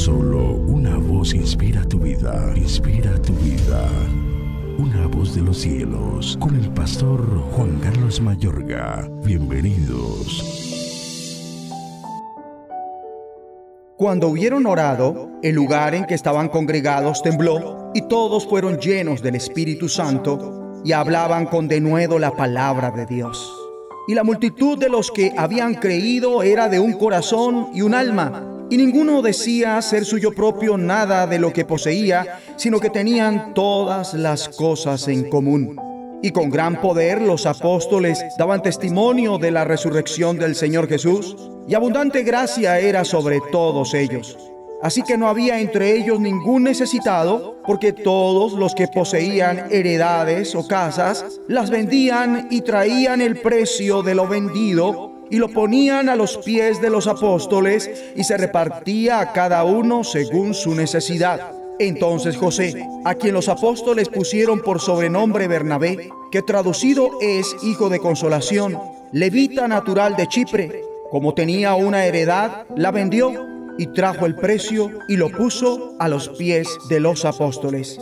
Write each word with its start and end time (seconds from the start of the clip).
Solo 0.00 0.54
una 0.54 0.96
voz 0.96 1.34
inspira 1.34 1.84
tu 1.84 1.98
vida, 1.98 2.54
inspira 2.56 3.20
tu 3.20 3.34
vida. 3.34 3.86
Una 4.78 5.06
voz 5.06 5.34
de 5.34 5.42
los 5.42 5.58
cielos, 5.58 6.38
con 6.40 6.56
el 6.56 6.70
pastor 6.70 7.20
Juan 7.52 7.78
Carlos 7.80 8.18
Mayorga. 8.18 9.06
Bienvenidos. 9.26 10.40
Cuando 13.98 14.28
hubieron 14.28 14.64
orado, 14.64 15.32
el 15.42 15.54
lugar 15.54 15.94
en 15.94 16.06
que 16.06 16.14
estaban 16.14 16.48
congregados 16.48 17.22
tembló 17.22 17.90
y 17.92 18.00
todos 18.08 18.46
fueron 18.46 18.78
llenos 18.78 19.20
del 19.20 19.34
Espíritu 19.34 19.90
Santo 19.90 20.80
y 20.82 20.92
hablaban 20.92 21.44
con 21.44 21.68
denuedo 21.68 22.18
la 22.18 22.30
palabra 22.34 22.90
de 22.90 23.04
Dios. 23.04 23.54
Y 24.08 24.14
la 24.14 24.24
multitud 24.24 24.78
de 24.78 24.88
los 24.88 25.10
que 25.10 25.34
habían 25.36 25.74
creído 25.74 26.42
era 26.42 26.70
de 26.70 26.80
un 26.80 26.94
corazón 26.94 27.68
y 27.74 27.82
un 27.82 27.92
alma 27.92 28.46
y 28.70 28.76
ninguno 28.76 29.20
decía 29.20 29.82
ser 29.82 30.04
suyo 30.04 30.32
propio 30.32 30.78
nada 30.78 31.26
de 31.26 31.40
lo 31.40 31.52
que 31.52 31.64
poseía, 31.64 32.38
sino 32.56 32.78
que 32.78 32.88
tenían 32.88 33.52
todas 33.52 34.14
las 34.14 34.48
cosas 34.48 35.08
en 35.08 35.28
común. 35.28 35.76
Y 36.22 36.30
con 36.30 36.50
gran 36.50 36.80
poder 36.80 37.20
los 37.20 37.46
apóstoles 37.46 38.22
daban 38.38 38.62
testimonio 38.62 39.38
de 39.38 39.50
la 39.50 39.64
resurrección 39.64 40.38
del 40.38 40.54
Señor 40.54 40.88
Jesús, 40.88 41.36
y 41.66 41.74
abundante 41.74 42.22
gracia 42.22 42.78
era 42.78 43.04
sobre 43.04 43.40
todos 43.50 43.92
ellos. 43.94 44.38
Así 44.82 45.02
que 45.02 45.18
no 45.18 45.28
había 45.28 45.60
entre 45.60 45.96
ellos 45.96 46.20
ningún 46.20 46.64
necesitado, 46.64 47.60
porque 47.66 47.92
todos 47.92 48.52
los 48.52 48.74
que 48.74 48.86
poseían 48.88 49.66
heredades 49.70 50.54
o 50.54 50.66
casas 50.66 51.40
las 51.48 51.70
vendían 51.70 52.48
y 52.50 52.62
traían 52.62 53.20
el 53.20 53.40
precio 53.40 54.02
de 54.02 54.14
lo 54.14 54.26
vendido 54.26 55.09
y 55.30 55.36
lo 55.36 55.48
ponían 55.48 56.08
a 56.08 56.16
los 56.16 56.38
pies 56.38 56.80
de 56.80 56.90
los 56.90 57.06
apóstoles 57.06 57.90
y 58.16 58.24
se 58.24 58.36
repartía 58.36 59.20
a 59.20 59.32
cada 59.32 59.64
uno 59.64 60.04
según 60.04 60.54
su 60.54 60.74
necesidad. 60.74 61.52
Entonces 61.78 62.36
José, 62.36 62.86
a 63.04 63.14
quien 63.14 63.32
los 63.32 63.48
apóstoles 63.48 64.08
pusieron 64.08 64.60
por 64.60 64.80
sobrenombre 64.80 65.48
Bernabé, 65.48 66.10
que 66.30 66.42
traducido 66.42 67.10
es 67.22 67.56
hijo 67.62 67.88
de 67.88 68.00
consolación, 68.00 68.78
levita 69.12 69.66
natural 69.66 70.14
de 70.16 70.26
Chipre, 70.26 70.82
como 71.10 71.32
tenía 71.32 71.74
una 71.74 72.04
heredad, 72.04 72.66
la 72.76 72.90
vendió 72.90 73.32
y 73.78 73.86
trajo 73.94 74.26
el 74.26 74.34
precio 74.34 74.90
y 75.08 75.16
lo 75.16 75.30
puso 75.30 75.94
a 75.98 76.08
los 76.08 76.28
pies 76.28 76.68
de 76.88 77.00
los 77.00 77.24
apóstoles. 77.24 77.98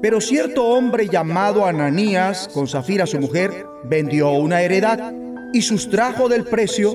Pero 0.00 0.20
cierto 0.20 0.64
hombre 0.68 1.08
llamado 1.08 1.66
Ananías, 1.66 2.48
con 2.54 2.68
Zafira 2.68 3.06
su 3.06 3.18
mujer, 3.18 3.66
vendió 3.84 4.30
una 4.30 4.62
heredad 4.62 5.12
y 5.56 5.62
sustrajo 5.62 6.28
del 6.28 6.44
precio, 6.44 6.92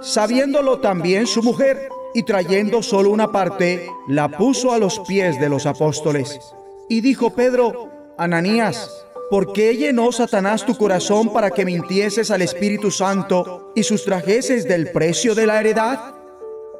sabiéndolo 0.00 0.78
también 0.78 1.26
su 1.26 1.42
mujer, 1.42 1.88
y 2.14 2.22
trayendo 2.22 2.80
solo 2.80 3.10
una 3.10 3.32
parte, 3.32 3.90
la 4.06 4.28
puso 4.28 4.72
a 4.72 4.78
los 4.78 5.00
pies 5.00 5.40
de 5.40 5.48
los 5.48 5.66
apóstoles. 5.66 6.38
Y 6.88 7.00
dijo 7.00 7.30
Pedro, 7.30 7.90
Ananías, 8.16 9.04
¿por 9.30 9.52
qué 9.52 9.76
llenó 9.76 10.12
Satanás 10.12 10.64
tu 10.64 10.76
corazón 10.76 11.32
para 11.32 11.50
que 11.50 11.64
mintieses 11.64 12.30
al 12.30 12.42
Espíritu 12.42 12.92
Santo 12.92 13.72
y 13.74 13.82
sustrajeses 13.82 14.68
del 14.68 14.92
precio 14.92 15.34
de 15.34 15.46
la 15.48 15.58
heredad? 15.58 16.14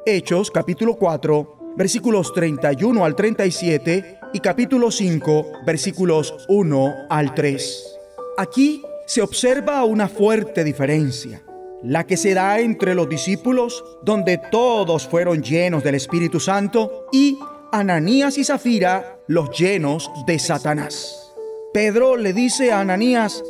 Hechos 0.06 0.52
capítulo 0.52 0.94
4, 0.94 1.74
versículos 1.76 2.32
31 2.32 3.04
al 3.04 3.16
37 3.16 4.20
y 4.32 4.38
capítulo 4.38 4.92
5, 4.92 5.46
versículos 5.66 6.46
1 6.46 6.94
al 7.10 7.34
3. 7.34 7.98
Aquí 8.38 8.84
se 9.06 9.22
observa 9.22 9.84
una 9.84 10.08
fuerte 10.08 10.64
diferencia, 10.64 11.42
la 11.82 12.04
que 12.04 12.16
se 12.16 12.34
da 12.34 12.60
entre 12.60 12.94
los 12.94 13.08
discípulos, 13.08 13.84
donde 14.02 14.38
todos 14.50 15.06
fueron 15.06 15.42
llenos 15.42 15.84
del 15.84 15.96
Espíritu 15.96 16.40
Santo, 16.40 17.06
y 17.12 17.38
Ananías 17.72 18.38
y 18.38 18.44
Zafira, 18.44 19.18
los 19.26 19.50
llenos 19.50 20.10
de 20.26 20.38
Satanás. 20.38 21.32
Pedro 21.72 22.16
le 22.16 22.32
dice 22.32 22.72
a 22.72 22.80
Ananías, 22.80 23.42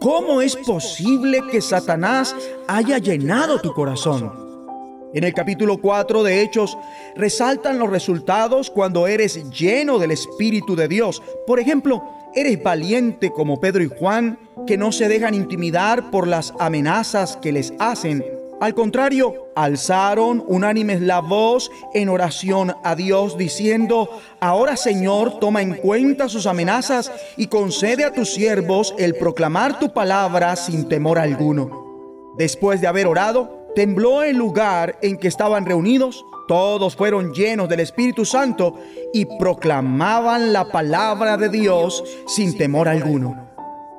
¿cómo 0.00 0.42
es 0.42 0.56
posible 0.56 1.40
que 1.50 1.60
Satanás 1.60 2.36
haya 2.68 2.98
llenado 2.98 3.60
tu 3.60 3.72
corazón? 3.72 4.49
En 5.12 5.24
el 5.24 5.34
capítulo 5.34 5.78
4 5.78 6.22
de 6.22 6.42
Hechos 6.42 6.78
resaltan 7.16 7.78
los 7.78 7.90
resultados 7.90 8.70
cuando 8.70 9.06
eres 9.06 9.50
lleno 9.50 9.98
del 9.98 10.12
Espíritu 10.12 10.76
de 10.76 10.88
Dios. 10.88 11.22
Por 11.46 11.58
ejemplo, 11.58 12.02
Eres 12.32 12.62
valiente 12.62 13.32
como 13.32 13.58
Pedro 13.58 13.82
y 13.82 13.88
Juan, 13.88 14.38
que 14.64 14.78
no 14.78 14.92
se 14.92 15.08
dejan 15.08 15.34
intimidar 15.34 16.12
por 16.12 16.28
las 16.28 16.54
amenazas 16.60 17.36
que 17.36 17.50
les 17.50 17.72
hacen. 17.80 18.24
Al 18.60 18.72
contrario, 18.74 19.48
alzaron 19.56 20.44
unánimes 20.46 21.00
la 21.00 21.18
voz 21.18 21.72
en 21.92 22.08
oración 22.08 22.76
a 22.84 22.94
Dios, 22.94 23.36
diciendo, 23.36 24.20
Ahora 24.38 24.76
Señor, 24.76 25.40
toma 25.40 25.60
en 25.60 25.74
cuenta 25.74 26.28
sus 26.28 26.46
amenazas 26.46 27.10
y 27.36 27.48
concede 27.48 28.04
a 28.04 28.12
tus 28.12 28.32
siervos 28.32 28.94
el 28.96 29.16
proclamar 29.16 29.80
tu 29.80 29.92
palabra 29.92 30.54
sin 30.54 30.88
temor 30.88 31.18
alguno. 31.18 32.32
Después 32.36 32.80
de 32.80 32.86
haber 32.86 33.08
orado, 33.08 33.59
tembló 33.74 34.22
el 34.22 34.36
lugar 34.36 34.98
en 35.02 35.16
que 35.16 35.28
estaban 35.28 35.66
reunidos 35.66 36.24
todos 36.50 36.96
fueron 36.96 37.32
llenos 37.32 37.68
del 37.68 37.78
Espíritu 37.78 38.24
Santo 38.24 38.74
y 39.12 39.24
proclamaban 39.24 40.52
la 40.52 40.64
palabra 40.64 41.36
de 41.36 41.48
Dios 41.48 42.02
sin 42.26 42.58
temor 42.58 42.88
alguno. 42.88 43.50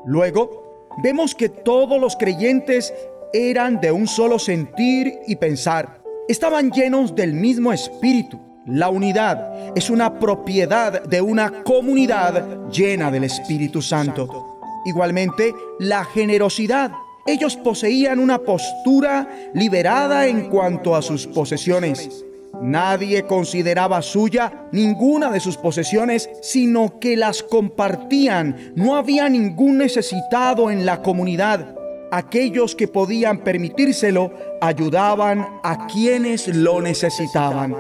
Luego, 0.05 0.89
vemos 1.01 1.33
que 1.33 1.47
todos 1.47 1.97
los 2.01 2.17
creyentes 2.17 2.93
eran 3.31 3.79
de 3.79 3.93
un 3.93 4.05
solo 4.05 4.37
sentir 4.37 5.13
y 5.27 5.37
pensar. 5.37 6.01
Estaban 6.27 6.71
llenos 6.71 7.15
del 7.15 7.31
mismo 7.31 7.71
Espíritu. 7.71 8.37
La 8.65 8.89
unidad 8.89 9.71
es 9.77 9.89
una 9.89 10.19
propiedad 10.19 11.03
de 11.05 11.21
una 11.21 11.63
comunidad 11.63 12.67
llena 12.69 13.09
del 13.11 13.23
Espíritu 13.23 13.81
Santo. 13.81 14.59
Igualmente, 14.83 15.55
la 15.79 16.03
generosidad. 16.03 16.91
Ellos 17.25 17.55
poseían 17.55 18.19
una 18.19 18.39
postura 18.39 19.29
liberada 19.53 20.27
en 20.27 20.49
cuanto 20.49 20.95
a 20.95 21.01
sus 21.01 21.27
posesiones. 21.27 22.25
Nadie 22.61 23.23
consideraba 23.23 24.01
suya 24.01 24.67
ninguna 24.71 25.31
de 25.31 25.39
sus 25.39 25.57
posesiones, 25.57 26.29
sino 26.41 26.99
que 26.99 27.17
las 27.17 27.43
compartían. 27.43 28.73
No 28.75 28.95
había 28.95 29.29
ningún 29.29 29.77
necesitado 29.77 30.69
en 30.69 30.85
la 30.85 31.01
comunidad. 31.01 31.75
Aquellos 32.11 32.75
que 32.75 32.87
podían 32.87 33.43
permitírselo 33.43 34.31
ayudaban 34.59 35.47
a 35.63 35.87
quienes 35.87 36.47
lo 36.49 36.81
necesitaban. 36.81 37.73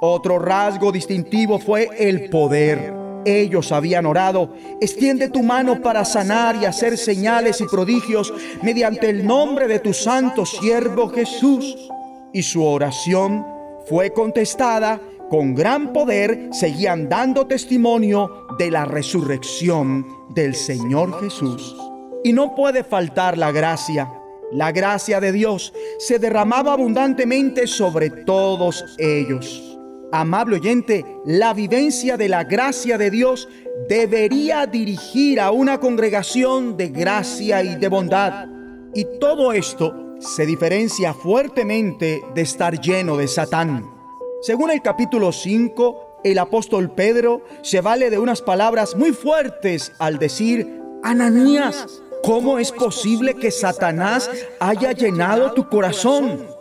Otro 0.00 0.38
rasgo 0.38 0.92
distintivo 0.92 1.58
fue 1.58 1.88
el 1.98 2.28
poder. 2.28 3.07
Ellos 3.24 3.72
habían 3.72 4.06
orado, 4.06 4.54
extiende 4.80 5.28
tu 5.28 5.42
mano 5.42 5.80
para 5.82 6.04
sanar 6.04 6.56
y 6.56 6.64
hacer 6.64 6.96
señales 6.96 7.60
y 7.60 7.66
prodigios 7.66 8.32
mediante 8.62 9.10
el 9.10 9.26
nombre 9.26 9.68
de 9.68 9.80
tu 9.80 9.92
santo 9.92 10.46
siervo 10.46 11.08
Jesús. 11.08 11.90
Y 12.32 12.42
su 12.42 12.64
oración 12.64 13.44
fue 13.86 14.12
contestada, 14.12 15.00
con 15.30 15.54
gran 15.54 15.92
poder 15.92 16.48
seguían 16.52 17.08
dando 17.08 17.46
testimonio 17.46 18.46
de 18.58 18.70
la 18.70 18.84
resurrección 18.84 20.06
del 20.30 20.54
Señor 20.54 21.20
Jesús. 21.20 21.76
Y 22.24 22.32
no 22.32 22.54
puede 22.54 22.82
faltar 22.82 23.36
la 23.36 23.52
gracia. 23.52 24.10
La 24.50 24.72
gracia 24.72 25.20
de 25.20 25.32
Dios 25.32 25.74
se 25.98 26.18
derramaba 26.18 26.72
abundantemente 26.72 27.66
sobre 27.66 28.08
todos 28.08 28.84
ellos. 28.98 29.77
Amable 30.10 30.56
oyente, 30.56 31.04
la 31.26 31.52
vivencia 31.52 32.16
de 32.16 32.28
la 32.30 32.44
gracia 32.44 32.96
de 32.96 33.10
Dios 33.10 33.46
debería 33.88 34.66
dirigir 34.66 35.38
a 35.38 35.50
una 35.50 35.78
congregación 35.80 36.78
de 36.78 36.88
gracia 36.88 37.62
y 37.62 37.76
de 37.76 37.88
bondad. 37.88 38.46
Y 38.94 39.06
todo 39.20 39.52
esto 39.52 40.16
se 40.18 40.46
diferencia 40.46 41.12
fuertemente 41.12 42.22
de 42.34 42.40
estar 42.40 42.80
lleno 42.80 43.18
de 43.18 43.28
Satán. 43.28 43.84
Según 44.40 44.70
el 44.70 44.80
capítulo 44.80 45.30
5, 45.30 46.20
el 46.24 46.38
apóstol 46.38 46.90
Pedro 46.90 47.42
se 47.62 47.82
vale 47.82 48.08
de 48.08 48.18
unas 48.18 48.40
palabras 48.40 48.96
muy 48.96 49.12
fuertes 49.12 49.92
al 49.98 50.18
decir, 50.18 50.80
Ananías, 51.02 52.00
¿cómo 52.22 52.58
es 52.58 52.72
posible 52.72 53.34
que 53.34 53.50
Satanás 53.50 54.30
haya 54.58 54.92
llenado 54.92 55.52
tu 55.52 55.68
corazón? 55.68 56.57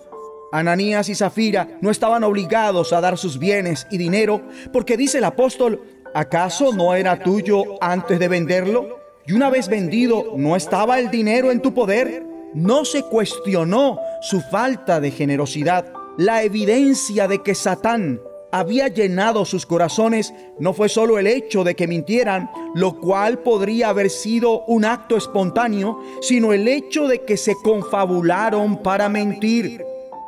Ananías 0.52 1.10
y 1.10 1.16
Zafira 1.16 1.78
no 1.82 1.92
estaban 1.92 2.24
obligados 2.24 2.94
a 2.94 3.02
dar 3.02 3.18
sus 3.18 3.40
bienes 3.40 3.88
y 3.92 3.98
dinero 3.98 4.42
porque 4.72 4.98
dice 4.98 5.18
el 5.18 5.24
apóstol, 5.24 5.82
¿acaso 6.14 6.74
no 6.74 6.96
era 6.96 7.20
tuyo 7.20 7.64
antes 7.82 8.20
de 8.20 8.28
venderlo? 8.28 9.00
Y 9.26 9.34
una 9.34 9.50
vez 9.50 9.68
vendido, 9.68 10.34
¿no 10.38 10.56
estaba 10.56 11.00
el 11.00 11.12
dinero 11.12 11.52
en 11.52 11.62
tu 11.62 11.74
poder? 11.74 12.28
no 12.54 12.86
se 12.86 13.04
cuestionó 13.04 14.00
su 14.22 14.42
falta 14.42 15.00
de 15.00 15.12
generosidad. 15.12 15.94
La 16.18 16.44
evidencia 16.44 17.28
de 17.28 17.44
que 17.44 17.54
Satán 17.54 18.20
había 18.52 18.88
llenado 18.88 19.46
sus 19.46 19.66
corazones 19.66 20.34
no 20.58 20.74
fue 20.74 20.90
solo 20.90 21.20
el 21.20 21.28
hecho 21.28 21.64
de 21.64 21.76
que 21.76 21.88
mintieran, 21.88 22.50
lo 22.74 23.00
cual 23.00 23.40
podría 23.40 23.90
haber 23.90 24.10
sido 24.10 24.64
un 24.66 24.86
acto 24.86 25.18
espontáneo, 25.18 26.00
sino 26.22 26.54
el 26.54 26.68
hecho 26.68 27.08
de 27.08 27.24
que 27.24 27.38
se 27.38 27.56
confabularon 27.64 28.82
para 28.82 29.10
mentir. 29.10 29.84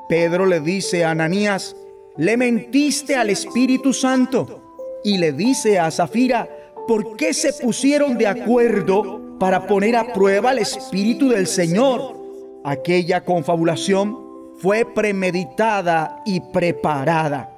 Pedro 0.09 0.47
le 0.47 0.59
dice 0.59 1.05
a 1.05 1.11
Ananías, 1.11 1.75
le 2.17 2.35
mentiste 2.35 3.15
al 3.15 3.29
Espíritu 3.29 3.93
Santo. 3.93 4.63
Y 5.03 5.19
le 5.19 5.33
dice 5.33 5.77
a 5.77 5.91
Zafira, 5.91 6.49
¿por 6.87 7.15
qué 7.15 7.31
se 7.31 7.53
pusieron 7.53 8.17
de 8.17 8.25
acuerdo 8.25 9.37
para 9.39 9.67
poner 9.67 9.95
a 9.95 10.11
prueba 10.11 10.49
al 10.49 10.57
Espíritu 10.57 11.29
del 11.29 11.45
Señor? 11.45 12.17
Aquella 12.63 13.23
confabulación 13.23 14.17
fue 14.57 14.83
premeditada 14.83 16.23
y 16.25 16.39
preparada. 16.39 17.55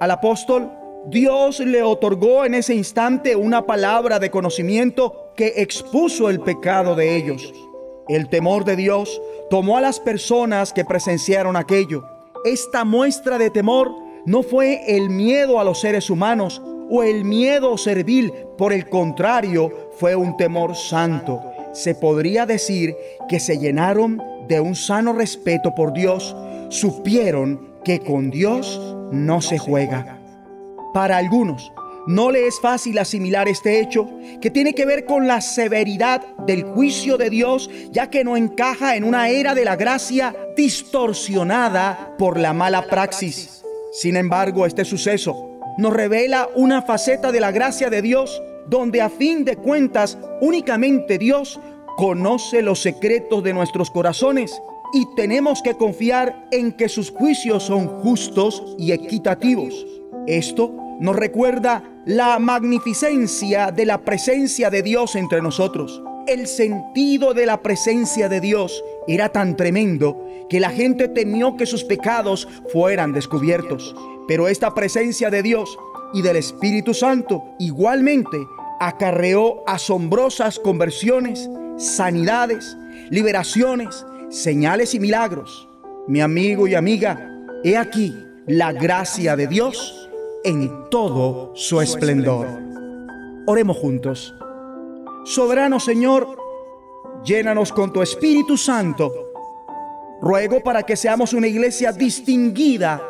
Al 0.00 0.10
apóstol 0.10 0.72
Dios 1.06 1.60
le 1.60 1.84
otorgó 1.84 2.44
en 2.44 2.54
ese 2.54 2.74
instante 2.74 3.36
una 3.36 3.66
palabra 3.66 4.18
de 4.18 4.32
conocimiento 4.32 5.30
que 5.36 5.54
expuso 5.58 6.28
el 6.28 6.40
pecado 6.40 6.96
de 6.96 7.16
ellos. 7.16 7.54
El 8.08 8.28
temor 8.28 8.64
de 8.64 8.76
Dios 8.76 9.20
tomó 9.48 9.78
a 9.78 9.80
las 9.80 9.98
personas 10.00 10.72
que 10.72 10.84
presenciaron 10.84 11.56
aquello. 11.56 12.04
Esta 12.44 12.84
muestra 12.84 13.38
de 13.38 13.50
temor 13.50 13.92
no 14.26 14.42
fue 14.42 14.96
el 14.96 15.08
miedo 15.08 15.58
a 15.58 15.64
los 15.64 15.80
seres 15.80 16.10
humanos 16.10 16.60
o 16.90 17.02
el 17.02 17.24
miedo 17.24 17.78
servil, 17.78 18.32
por 18.58 18.72
el 18.72 18.88
contrario, 18.88 19.90
fue 19.98 20.14
un 20.14 20.36
temor 20.36 20.76
santo. 20.76 21.40
Se 21.72 21.94
podría 21.94 22.44
decir 22.44 22.94
que 23.28 23.40
se 23.40 23.58
llenaron 23.58 24.22
de 24.48 24.60
un 24.60 24.74
sano 24.74 25.12
respeto 25.14 25.74
por 25.74 25.92
Dios, 25.92 26.36
supieron 26.68 27.74
que 27.84 28.00
con 28.00 28.30
Dios 28.30 28.80
no 29.12 29.40
se 29.40 29.58
juega. 29.58 30.18
Para 30.92 31.16
algunos, 31.16 31.72
no 32.06 32.30
le 32.30 32.46
es 32.46 32.60
fácil 32.60 32.98
asimilar 32.98 33.48
este 33.48 33.80
hecho 33.80 34.08
que 34.40 34.50
tiene 34.50 34.74
que 34.74 34.84
ver 34.84 35.04
con 35.04 35.26
la 35.26 35.40
severidad 35.40 36.22
del 36.46 36.64
juicio 36.64 37.16
de 37.16 37.30
Dios, 37.30 37.70
ya 37.90 38.10
que 38.10 38.24
no 38.24 38.36
encaja 38.36 38.96
en 38.96 39.04
una 39.04 39.28
era 39.28 39.54
de 39.54 39.64
la 39.64 39.76
gracia 39.76 40.34
distorsionada 40.56 42.14
por 42.18 42.38
la 42.38 42.52
mala 42.52 42.86
praxis. 42.86 43.62
Sin 43.92 44.16
embargo, 44.16 44.66
este 44.66 44.84
suceso 44.84 45.60
nos 45.78 45.92
revela 45.92 46.48
una 46.54 46.82
faceta 46.82 47.32
de 47.32 47.40
la 47.40 47.52
gracia 47.52 47.90
de 47.90 48.02
Dios 48.02 48.42
donde 48.66 49.00
a 49.00 49.10
fin 49.10 49.44
de 49.44 49.56
cuentas 49.56 50.18
únicamente 50.40 51.18
Dios 51.18 51.60
conoce 51.96 52.62
los 52.62 52.80
secretos 52.80 53.42
de 53.42 53.54
nuestros 53.54 53.90
corazones 53.90 54.60
y 54.92 55.06
tenemos 55.16 55.62
que 55.62 55.74
confiar 55.74 56.46
en 56.50 56.72
que 56.72 56.88
sus 56.88 57.10
juicios 57.10 57.64
son 57.64 57.88
justos 58.02 58.76
y 58.78 58.92
equitativos. 58.92 59.86
Esto 60.26 60.72
nos 61.00 61.16
recuerda 61.16 61.82
la 62.04 62.38
magnificencia 62.38 63.70
de 63.70 63.86
la 63.86 64.02
presencia 64.02 64.70
de 64.70 64.82
Dios 64.82 65.16
entre 65.16 65.42
nosotros. 65.42 66.02
El 66.26 66.46
sentido 66.46 67.34
de 67.34 67.46
la 67.46 67.62
presencia 67.62 68.28
de 68.28 68.40
Dios 68.40 68.82
era 69.06 69.28
tan 69.28 69.56
tremendo 69.56 70.24
que 70.48 70.60
la 70.60 70.70
gente 70.70 71.08
temió 71.08 71.56
que 71.56 71.66
sus 71.66 71.84
pecados 71.84 72.48
fueran 72.72 73.12
descubiertos. 73.12 73.94
Pero 74.26 74.48
esta 74.48 74.74
presencia 74.74 75.30
de 75.30 75.42
Dios 75.42 75.78
y 76.14 76.22
del 76.22 76.36
Espíritu 76.36 76.94
Santo 76.94 77.44
igualmente 77.58 78.38
acarreó 78.80 79.62
asombrosas 79.66 80.58
conversiones, 80.58 81.48
sanidades, 81.76 82.76
liberaciones, 83.10 84.06
señales 84.30 84.94
y 84.94 85.00
milagros. 85.00 85.68
Mi 86.06 86.20
amigo 86.20 86.66
y 86.66 86.74
amiga, 86.74 87.30
he 87.64 87.76
aquí 87.76 88.14
la 88.46 88.72
gracia 88.72 89.36
de 89.36 89.46
Dios 89.46 90.03
en 90.44 90.90
todo 90.90 91.52
su 91.54 91.80
esplendor. 91.80 92.46
Oremos 93.46 93.76
juntos. 93.78 94.34
Soberano 95.24 95.80
Señor, 95.80 96.36
llénanos 97.24 97.72
con 97.72 97.92
tu 97.92 98.02
Espíritu 98.02 98.56
Santo. 98.56 99.12
Ruego 100.20 100.62
para 100.62 100.82
que 100.82 100.96
seamos 100.96 101.32
una 101.32 101.46
iglesia 101.46 101.92
distinguida 101.92 103.02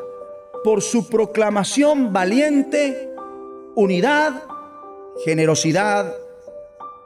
por 0.63 0.81
su 0.81 1.09
proclamación 1.09 2.13
valiente, 2.13 3.11
unidad, 3.75 4.45
generosidad, 5.25 6.15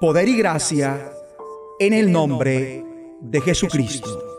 poder 0.01 0.29
y 0.29 0.37
gracia, 0.37 1.11
en 1.81 1.93
el 1.93 2.13
nombre 2.13 2.85
de 3.21 3.41
Jesucristo. 3.41 4.38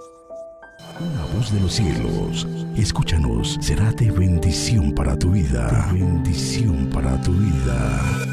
De 1.39 1.59
los 1.62 1.74
cielos, 1.74 2.45
escúchanos, 2.75 3.57
será 3.62 3.94
de 3.94 4.12
bendición 4.12 4.91
para 4.91 5.18
tu 5.18 5.31
vida. 5.31 5.89
bendición 5.91 6.89
para 6.91 7.19
tu 7.21 7.31
vida. 7.31 8.28